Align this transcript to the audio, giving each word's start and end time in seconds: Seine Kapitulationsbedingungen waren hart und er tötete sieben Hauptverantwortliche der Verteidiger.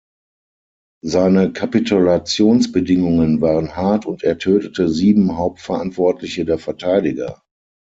Seine 1.05 1.53
Kapitulationsbedingungen 1.53 3.39
waren 3.39 3.75
hart 3.75 4.07
und 4.07 4.23
er 4.23 4.39
tötete 4.39 4.89
sieben 4.89 5.37
Hauptverantwortliche 5.37 6.43
der 6.43 6.57
Verteidiger. 6.57 7.43